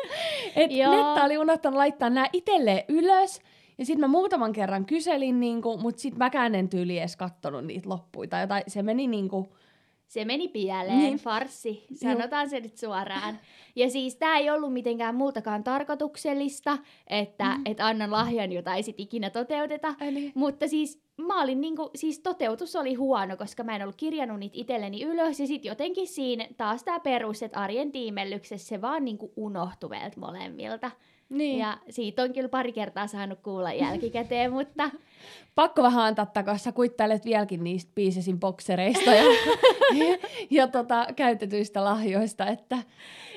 [0.57, 3.41] Et Netta oli unohtanut laittaa nämä itselleen ylös,
[3.79, 7.89] ja sitten mä muutaman kerran kyselin, niinku, mutta sitten mäkään en tyyli edes kattonut niitä
[7.89, 8.29] loppuja.
[8.29, 9.57] Tai jotain, se meni niinku...
[10.07, 11.19] Se meni pieleen, niin.
[11.19, 13.39] farsi, sanotaan se nyt suoraan.
[13.77, 17.63] Ja siis tämä ei ollut mitenkään muutakaan tarkoituksellista, että mm.
[17.65, 19.95] et annan lahjan, jota ei sit ikinä toteuteta.
[20.01, 20.33] Eli...
[20.35, 24.59] Mutta siis mä olin niinku, siis toteutus oli huono, koska mä en ollut kirjannut niitä
[24.59, 25.41] itselleni ylös.
[25.41, 30.91] Ja sitten jotenkin siinä taas tämä perus, että arjen tiimellyksessä se vaan niinku unohtui molemmilta.
[31.29, 31.59] Niin.
[31.59, 34.91] Ja siitä on kyllä pari kertaa saanut kuulla jälkikäteen, mutta...
[35.55, 39.25] Pakko vähän antaa takaisin, sä kuittailet vieläkin niistä biisesin boksereista ja,
[40.05, 40.19] ja,
[40.51, 42.79] ja tota, käytetyistä lahjoista, että...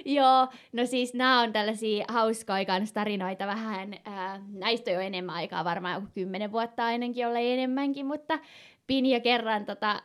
[0.06, 5.66] Joo, no siis nämä on tällaisia hauskoja tarinoita vähän, äh, näistä on jo enemmän aikaa,
[5.66, 8.40] varmaan joku kymmenen vuotta ainakin, jolle enemmänkin, mutta
[8.88, 10.02] Pinja kerran tota,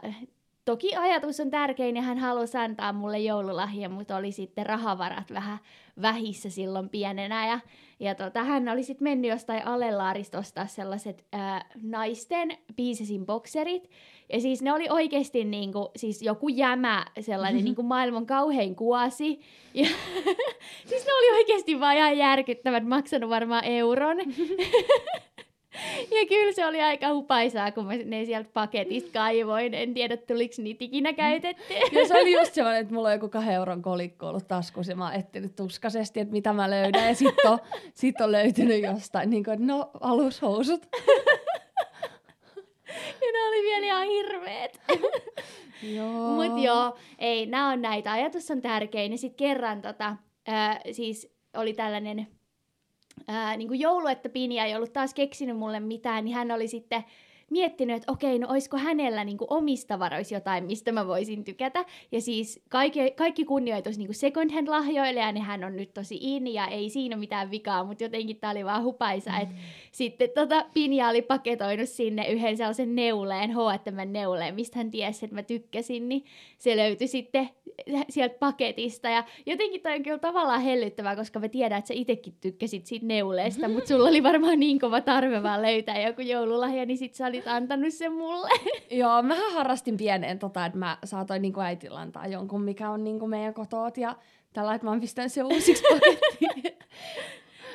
[0.65, 5.59] toki ajatus on tärkein ja hän halusi antaa mulle joululahja, mutta oli sitten rahavarat vähän
[6.03, 7.49] vähissä silloin pienenä.
[7.49, 7.61] Ja,
[8.01, 13.91] ja tota, hän oli sitten mennyt jostain Alelaarista ostaa sellaiset ää, naisten piisesin bokserit.
[14.33, 17.65] Ja siis ne oli oikeasti niinku, siis joku jämä, sellainen mm-hmm.
[17.65, 19.41] niinku maailman kauhein kuosi.
[19.75, 19.87] Ja
[20.89, 24.17] siis ne oli oikeasti vaan ihan järkyttävät, maksanut varmaan euron.
[26.11, 29.75] Ja kyllä se oli aika hupaisaa, kun mä ne sieltä paketista kaivoin.
[29.75, 31.75] En tiedä, tuliko niitä ikinä käytetty.
[31.93, 34.97] Ja se oli just semmoinen, että mulla on joku kahden euron kolikko ollut taskussa ja
[34.97, 37.09] mä oon etsinyt tuskaisesti, että mitä mä löydän.
[37.09, 37.59] Ja sit on,
[37.95, 40.87] sit on löytynyt jostain, niin kuin, no alushousut.
[43.21, 44.81] Ja ne oli vielä ihan hirveet.
[45.97, 46.29] joo.
[46.35, 48.13] Mut joo, ei, nämä on näitä.
[48.13, 49.13] Ajatus on tärkein.
[49.13, 52.27] Ja sitten kerran tota, ää, siis oli tällainen
[53.29, 56.69] ää, niin kuin joulu, että Pinja ei ollut taas keksinyt mulle mitään, niin hän oli
[56.69, 57.05] sitten
[57.51, 61.85] miettinyt, että okei, no olisiko hänellä niin kuin omista varoissa jotain, mistä mä voisin tykätä.
[62.13, 66.19] Ja siis kaikki, kaikki kunnioitus niin kuin second hand lahjoille, ja hän on nyt tosi
[66.21, 69.41] in, ja ei siinä mitään vikaa, mutta jotenkin tää oli vaan hupaisa, mm.
[69.43, 69.55] että
[69.93, 75.35] sitten tota, Pinja oli paketoinut sinne yhden sellaisen neuleen, H&M neuleen, mistä hän tiesi, että
[75.35, 76.25] mä tykkäsin, niin
[76.59, 77.49] se löytyi sitten
[78.09, 79.09] sieltä paketista.
[79.09, 83.07] Ja jotenkin toi on kyllä tavallaan hellyttävää, koska mä tiedän, että sä itsekin tykkäsit siitä
[83.07, 87.27] neuleesta, mutta sulla oli varmaan niin kova tarve vaan löytää joku joululahja, niin sit sä
[87.35, 88.49] olit antanut sen mulle.
[89.01, 93.27] Joo, mä harrastin pieneen tota, että mä saatoin niinku äitillä antaa jonkun, mikä on niinku
[93.27, 94.17] meidän kotoot ja
[94.53, 96.79] tällä, että mä oon pistänyt se uusiksi pakettiin.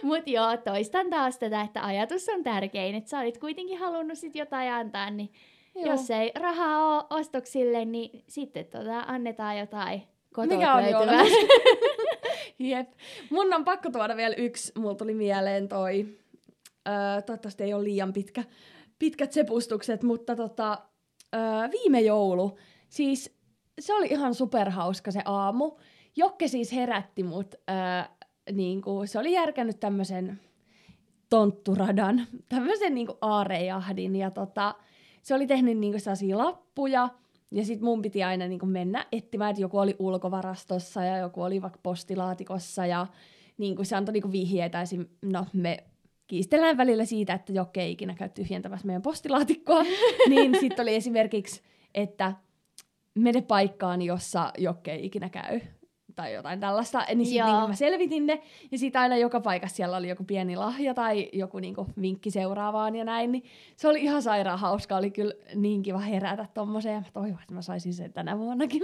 [0.03, 4.35] Mut joo, toistan taas tätä, että ajatus on tärkein, että sä olit kuitenkin halunnut sit
[4.35, 5.29] jotain antaa, niin
[5.75, 5.85] Joo.
[5.85, 11.23] Jos ei rahaa ole ostoksille, niin sitten tota, annetaan jotain kotoa Mikä on löytyvää.
[12.59, 12.91] Jep.
[13.29, 16.05] Mun on pakko tuoda vielä yksi, mulla tuli mieleen toi,
[16.87, 18.43] öö, toivottavasti ei ole liian pitkä,
[18.99, 20.77] pitkät sepustukset, mutta tota,
[21.35, 22.57] öö, viime joulu,
[22.89, 23.39] siis
[23.79, 25.71] se oli ihan superhauska se aamu.
[26.15, 27.75] Jokke siis herätti mut, öö,
[28.51, 30.39] niin kuin, se oli järkännyt tämmöisen
[31.29, 34.75] tontturadan, tämmöisen niin aarejahdin ja tota,
[35.21, 37.09] se oli tehnyt niinku sellaisia lappuja,
[37.51, 41.61] ja sitten mun piti aina niinku mennä etsimään, että joku oli ulkovarastossa ja joku oli
[41.61, 43.07] vaikka postilaatikossa, ja
[43.57, 44.81] niinku se antoi niinku vihjeitä.
[44.81, 45.83] Esim, no, me
[46.29, 49.83] kiistellään välillä siitä, että Jokke ei ikinä käy tyhjentämässä meidän postilaatikkoa,
[50.29, 51.61] niin sitten oli esimerkiksi,
[51.93, 52.33] että
[53.15, 55.59] mene paikkaan, jossa Jokke ei ikinä käy
[56.19, 59.97] tai jotain tällaista, niin sitten niinku mä selvitin ne, ja sitten aina joka paikassa siellä
[59.97, 63.43] oli joku pieni lahja tai joku niinku vinkki seuraavaan ja näin, niin
[63.75, 67.53] se oli ihan sairaan hauska, oli kyllä niin kiva herätä tommoseen, ja mä toivon, että
[67.53, 68.81] mä saisin sen tänä vuonnakin.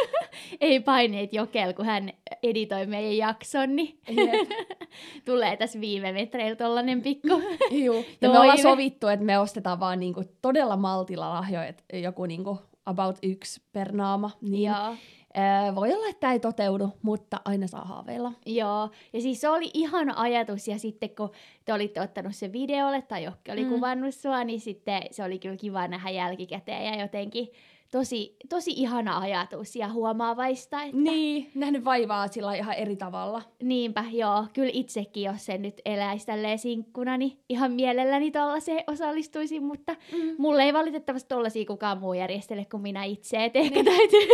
[0.60, 2.10] Ei paineet Jokel, kun hän
[2.42, 4.00] editoi meidän jakson, niin
[5.24, 7.42] tulee tässä viime metreillä tollanen pikku
[7.84, 12.58] Juu, ja me ollaan sovittu, että me ostetaan vaan niinku todella maltilla lahjoja, joku niinku
[12.86, 14.94] about yksi per naama, niin Joo.
[15.36, 18.32] Öö, voi olla, että tämä ei toteudu, mutta aina saa haaveilla.
[18.46, 21.30] Joo, ja siis se oli ihana ajatus, ja sitten kun
[21.64, 23.70] te olitte ottanut se videolle, tai Jokki oli mm.
[23.70, 27.48] kuvannut sua, niin sitten se oli kyllä kiva nähdä jälkikäteen, ja jotenkin
[27.92, 30.82] tosi, tosi ihana ajatus ja huomaavaista.
[30.82, 30.96] Että...
[30.96, 33.42] Niin, nähnyt vaivaa sillä ihan eri tavalla.
[33.62, 34.46] Niinpä, joo.
[34.52, 40.34] Kyllä itsekin, jos sen nyt eläisi tälleen sinkkuna, niin ihan mielelläni tollaiseen osallistuisin, mutta mm.
[40.38, 43.44] mulle ei valitettavasti tollaisia kukaan muu järjestele kuin minä itse.
[43.44, 43.84] Et ehkä niin.
[43.84, 44.26] täytyy,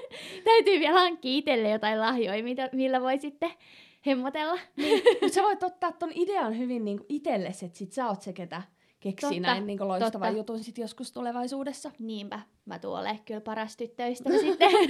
[0.44, 3.50] täytyy vielä hankkia itselle jotain lahjoja, mitä, millä voi sitten
[4.06, 4.58] hemmotella.
[4.76, 5.02] Niin.
[5.20, 8.62] Mutta sä voit ottaa ton idean hyvin niinku itsellesi, että sit sä oot se, ketä
[9.10, 10.38] keksii totta, näin niin loistavan totta.
[10.38, 11.90] jutun sit joskus tulevaisuudessa.
[11.98, 14.70] Niinpä, mä tuolle kyllä paras tyttöystävä sitten.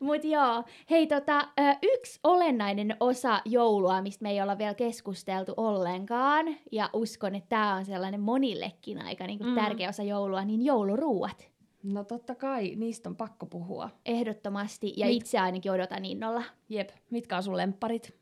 [0.00, 1.48] Mutta joo, hei tota,
[1.82, 7.74] yksi olennainen osa joulua, mistä me ei olla vielä keskusteltu ollenkaan, ja uskon, että tämä
[7.74, 9.54] on sellainen monillekin aika niin mm.
[9.54, 11.50] tärkeä osa joulua, niin jouluruuat.
[11.82, 13.90] No totta kai, niistä on pakko puhua.
[14.06, 15.16] Ehdottomasti, ja Mit...
[15.16, 16.42] itse ainakin odotan innolla.
[16.68, 18.19] Jep, mitkä on sun lempparit?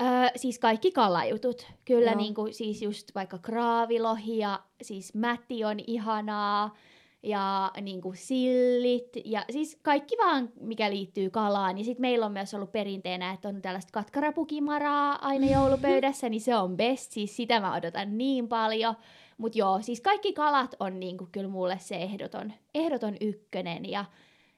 [0.00, 1.66] Öö, siis kaikki kalajutut.
[1.84, 6.74] Kyllä niin kuin, siis just vaikka kraavilohi ja siis mätti on ihanaa
[7.22, 11.78] ja niin kuin sillit ja siis kaikki vaan, mikä liittyy kalaan.
[11.78, 16.56] Ja sitten meillä on myös ollut perinteenä, että on tällaista katkarapukimaraa aina joulupöydässä, niin se
[16.56, 17.12] on best.
[17.12, 18.94] Siis sitä mä odotan niin paljon.
[19.38, 23.90] Mutta joo, siis kaikki kalat on niin kuin kyllä mulle se ehdoton, ehdoton ykkönen.
[23.90, 24.04] Ja,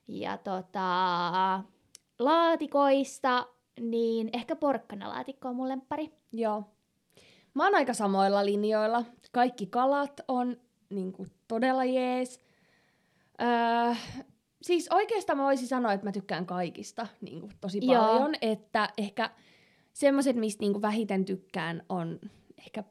[0.09, 1.61] ja tota,
[2.19, 3.47] laatikoista
[3.81, 6.13] niin ehkä porkkanalaatikko on mun lemppari.
[6.33, 6.65] Joo.
[7.55, 9.05] Mä oon aika samoilla linjoilla.
[9.33, 10.57] Kaikki kalat on
[10.91, 12.41] niin kuin, todella jees.
[13.43, 13.95] Öö,
[14.63, 18.05] siis oikeastaan mä voisin sanoa, että mä tykkään kaikista niin kuin, tosi paljon.
[18.05, 18.29] Joo.
[18.43, 19.31] Että ehkä
[19.93, 22.21] semmoiset, mistä niin kuin, vähiten tykkään, on
[22.59, 22.85] ehkä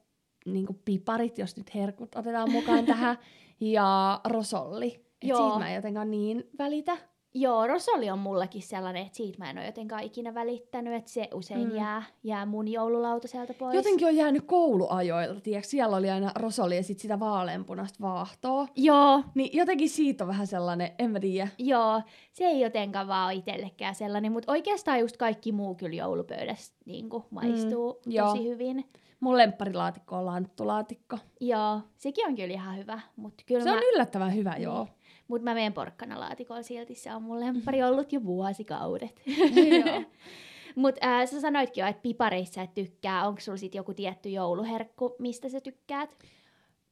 [0.46, 3.18] niin kuin, piparit, jos nyt herkut otetaan mukaan tähän,
[3.60, 5.08] ja rosolli.
[5.22, 6.98] Et siitä mä en jotenkaan niin välitä.
[7.40, 11.30] Joo, Rosoli on mullakin sellainen, että siitä mä en ole jotenkaan ikinä välittänyt, että se
[11.34, 11.76] usein mm.
[11.76, 13.76] jää, jää mun joululautaselta pois.
[13.76, 15.70] Jotenkin on jäänyt kouluajoilta, tiedätkö?
[15.70, 18.68] Siellä oli aina Rosoli ja sitten sitä vaaleanpunasta vaahtoa.
[18.76, 19.24] Joo.
[19.36, 21.48] Niin jotenkin siitä on vähän sellainen, en mä tiedä.
[21.58, 22.02] Joo,
[22.34, 27.94] se ei jotenkaan vaan itsellekään sellainen, mutta oikeastaan just kaikki muu kyllä joulupöydässä niin maistuu
[27.94, 28.36] mm, tosi joo.
[28.44, 28.86] hyvin.
[29.20, 31.18] Mun lempparilaatikko on lanttulaatikko.
[31.40, 33.00] Joo, sekin on kyllä ihan hyvä.
[33.16, 33.76] Mut kyllä se mä...
[33.76, 34.64] on yllättävän hyvä, niin.
[34.64, 34.88] joo.
[35.28, 39.22] Mutta mä menen porkkanalaatikolla silti, se on mun lempari ollut jo vuosikaudet.
[40.76, 43.28] Mutta äh, sä sanoitkin jo, että pipareissa et tykkää.
[43.28, 46.10] Onko sulla sit joku tietty jouluherkku, mistä sä tykkäät?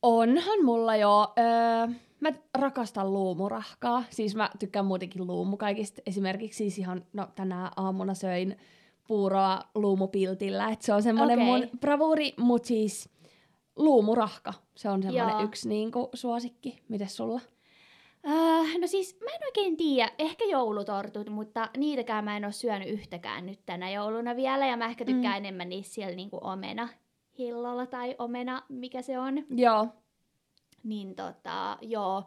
[0.01, 1.33] Onhan mulla jo.
[1.39, 4.03] Öö, mä rakastan luumurahkaa.
[4.09, 6.01] Siis mä tykkään muutenkin luumu kaikista.
[6.05, 8.57] Esimerkiksi siis ihan, no tänään aamuna söin
[9.07, 10.69] puuroa luumupiltillä.
[10.69, 11.45] Et se on semmoinen okay.
[11.45, 13.09] mun bravuuri, mutta siis
[13.75, 14.53] luumurahka.
[14.75, 16.83] Se on semmoinen yksi niinku, suosikki.
[16.89, 17.41] Mites sulla?
[18.25, 22.89] Uh, no siis mä en oikein tiedä, ehkä joulutortut, mutta niitäkään mä en ole syönyt
[22.89, 25.37] yhtäkään nyt tänä jouluna vielä, ja mä ehkä tykkään mm.
[25.37, 26.87] enemmän niissä siellä niinku omena
[27.37, 29.43] hillolla tai omena, mikä se on.
[29.49, 29.87] Joo.
[30.83, 32.23] Niin tota, joo.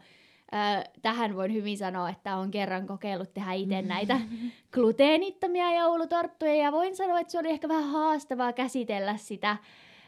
[0.52, 4.20] Ö, tähän voin hyvin sanoa, että on kerran kokeillut tehdä itse näitä
[4.74, 9.56] gluteenittomia joulutorttuja, ja voin sanoa, että se oli ehkä vähän haastavaa käsitellä sitä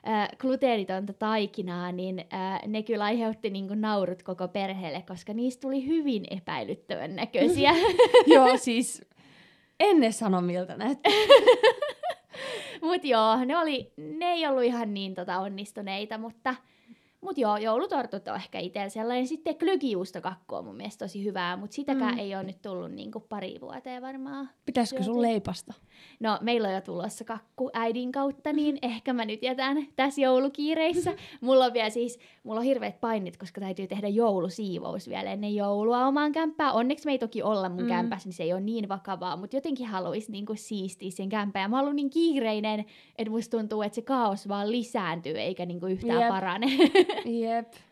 [0.09, 5.61] äh, gluteenitonta taikinaa, niin äh, ne kyllä aiheutti niin kuin naurut koko perheelle, koska niistä
[5.61, 7.73] tuli hyvin epäilyttävän näköisiä.
[8.27, 9.03] joo, siis
[9.81, 11.13] en sano miltä näyttää.
[12.83, 16.55] Mut joo, ne, oli, ne ei ollut ihan niin tota, onnistuneita, mutta
[17.21, 19.27] mutta joo, joulutortut on ehkä itsellä sellainen.
[19.27, 22.19] Sitten glögijuustokakku on mun mielestä tosi hyvää, mutta sitäkään mm.
[22.19, 24.51] ei ole nyt tullut niinku pari vuoteen varmaan.
[24.67, 25.75] Pitäisikö sun leipasta?
[26.21, 31.15] No, meillä on jo tulossa kakku äidin kautta, niin ehkä mä nyt jätän tässä joulukiireissä.
[31.41, 36.07] mulla on vielä siis, mulla on hirveät painit, koska täytyy tehdä joulusiivous vielä ennen joulua
[36.07, 36.75] omaan kämppään.
[36.75, 37.89] Onneksi me ei toki olla mun mm.
[37.89, 41.69] kämpässä, niin se ei ole niin vakavaa, mutta jotenkin haluaisi niinku siistiä sen kämpää.
[41.69, 42.85] Mä oon niin kiireinen,
[43.19, 46.29] että musta tuntuu, että se kaos vaan lisääntyy eikä niinku yhtään Jep.
[46.29, 46.67] parane.
[47.25, 47.73] Jep.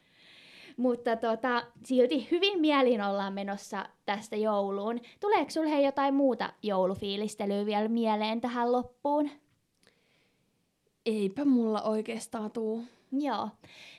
[0.76, 5.00] Mutta tota, silti hyvin mielin ollaan menossa tästä jouluun.
[5.20, 9.31] Tuleeko sinulle jotain muuta joulufiilistelyä vielä mieleen tähän loppuun?
[11.07, 12.85] Eipä mulla oikeastaan tuu.
[13.12, 13.48] Joo.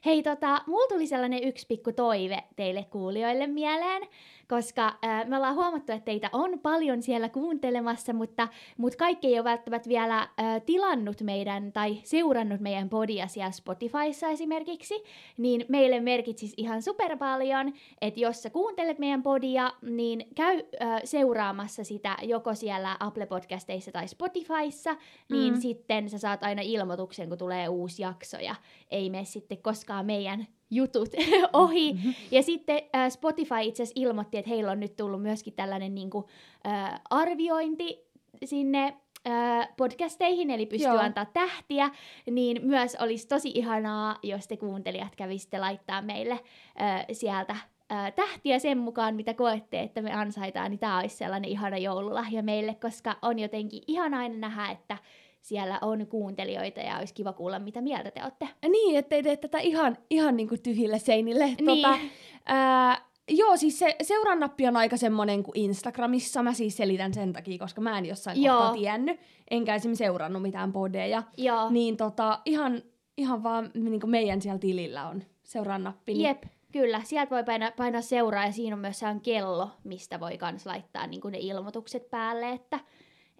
[0.05, 4.07] Hei, tota, mulla tuli sellainen yksi pikku toive teille kuulijoille mieleen
[4.49, 9.39] koska äh, me ollaan huomattu, että teitä on paljon siellä kuuntelemassa, mutta, mutta kaikki ei
[9.39, 10.29] ole välttämättä vielä
[10.65, 15.03] tilannut meidän tai seurannut meidän podia siellä Spotifyssa esimerkiksi,
[15.37, 20.63] niin meille merkitsisi ihan super paljon, että jos sä kuuntelet meidän podia, niin käy
[21.03, 24.95] seuraamassa sitä joko siellä Apple Podcasteissa tai Spotifyssa,
[25.31, 25.59] niin mm.
[25.59, 28.55] sitten sä saat aina ilmoituksen, kun tulee uusi jakso ja
[28.91, 31.09] ei mene sitten koskaan meidän jutut
[31.53, 31.93] ohi.
[31.93, 32.13] Mm-hmm.
[32.31, 36.09] Ja sitten äh, Spotify itse asiassa ilmoitti, että heillä on nyt tullut myöskin tällainen niin
[36.09, 36.25] kuin,
[36.67, 38.09] äh, arviointi
[38.45, 40.99] sinne äh, podcasteihin, eli pystyy Joo.
[40.99, 41.89] antaa tähtiä,
[42.31, 46.39] niin myös olisi tosi ihanaa, jos te kuuntelijat kävisitte laittaa meille
[46.81, 47.55] äh, sieltä
[47.89, 52.43] ää, tähtiä sen mukaan, mitä koette, että me ansaitaan, niin tämä olisi sellainen ihana joululahja
[52.43, 54.97] meille, koska on jotenkin ihan aina nähdä, että
[55.41, 58.49] siellä on kuuntelijoita ja olisi kiva kuulla, mitä mieltä te olette.
[58.69, 61.45] Niin, ettei tee tätä ihan, ihan niin kuin tyhjille seinille.
[61.45, 61.65] Niin.
[61.65, 61.97] Tota,
[62.45, 66.43] ää, joo, siis se seurannappi on aika semmoinen kuin Instagramissa.
[66.43, 68.57] Mä siis selitän sen takia, koska mä en jossain joo.
[68.57, 69.19] kohtaa tiennyt.
[69.51, 71.23] Enkä esimerkiksi seurannut mitään podeja.
[71.37, 71.69] Joo.
[71.69, 72.81] Niin tota, ihan,
[73.17, 76.13] ihan vaan niin kuin meidän siellä tilillä on seurannappi.
[76.13, 76.23] Niin...
[76.23, 80.37] Jep, Kyllä, sieltä voi painaa, painaa seuraa ja siinä on myös sehän kello, mistä voi
[80.37, 82.79] kans laittaa niin ne ilmoitukset päälle, että,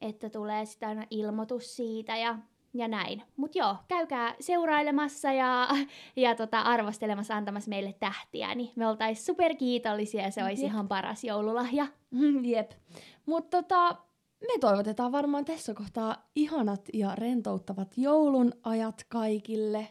[0.02, 2.38] että tulee sitä aina ilmoitus siitä ja,
[2.74, 3.24] ja näin.
[3.38, 5.68] Mutta joo, käykää seurailemassa ja,
[6.16, 10.72] ja tota, arvostelemassa, antamassa meille tähtiä, niin me oltaisiin superkiitollisia ja se olisi Jep.
[10.72, 11.88] ihan paras joululahja.
[12.56, 12.72] Jep.
[13.26, 13.98] Mutta tota,
[14.42, 19.88] me toivotetaan varmaan tässä kohtaa ihanat ja rentouttavat joulun ajat kaikille.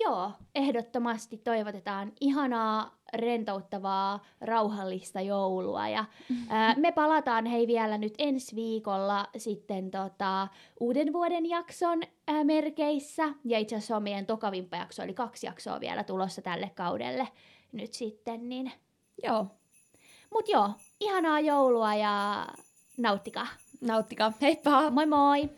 [0.00, 5.88] Joo, ehdottomasti toivotetaan ihanaa, rentouttavaa, rauhallista joulua.
[5.88, 6.04] Ja,
[6.48, 10.48] ää, me palataan hei vielä nyt ensi viikolla sitten tota,
[10.80, 13.28] uuden vuoden jakson ää, merkeissä.
[13.44, 17.28] Ja itse asiassa on meidän tokavimppa jakso, eli kaksi jaksoa vielä tulossa tälle kaudelle
[17.72, 18.48] nyt sitten.
[18.48, 18.72] Niin...
[19.22, 19.46] Joo.
[20.30, 20.70] Mut joo,
[21.00, 22.46] ihanaa joulua ja
[22.98, 23.46] nauttikaa.
[23.80, 24.32] Nauttikaa.
[24.40, 24.90] Heippa!
[24.90, 25.50] Moi moi!